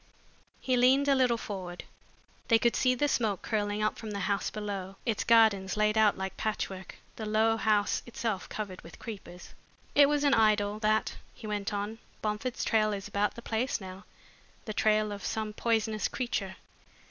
He 0.59 0.75
leaned 0.77 1.07
a 1.07 1.13
little 1.13 1.37
forward. 1.37 1.83
They 2.47 2.57
could 2.57 2.75
see 2.75 2.95
the 2.95 3.07
smoke 3.07 3.43
curling 3.43 3.83
up 3.83 3.99
from 3.99 4.09
the 4.09 4.21
house 4.21 4.49
below, 4.49 4.95
its 5.05 5.23
gardens 5.23 5.77
laid 5.77 5.95
out 5.95 6.17
like 6.17 6.37
patchwork, 6.37 6.95
the 7.17 7.27
low 7.27 7.55
house 7.55 8.01
itself 8.07 8.49
covered 8.49 8.81
with 8.81 8.97
creepers. 8.97 9.53
"It 9.93 10.09
was 10.09 10.23
an 10.23 10.33
idyll, 10.33 10.79
that," 10.79 11.17
he 11.35 11.45
went 11.45 11.71
on. 11.71 11.99
"Bomford's 12.23 12.63
trail 12.65 12.93
is 12.93 13.07
about 13.07 13.35
the 13.35 13.43
place 13.43 13.79
now, 13.79 14.03
the 14.65 14.73
trail 14.73 15.11
of 15.11 15.23
some 15.23 15.53
poisonous 15.53 16.07
creature. 16.07 16.55